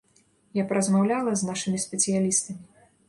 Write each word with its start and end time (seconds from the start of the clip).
Я 0.59 0.63
паразмаўляла 0.71 1.33
з 1.41 1.49
нашымі 1.53 1.83
спецыялістамі. 1.87 2.63